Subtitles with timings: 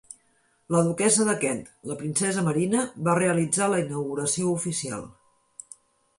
[0.75, 5.07] La duquessa de Kent, la princesa Marina, va realitzar la inauguració oficial.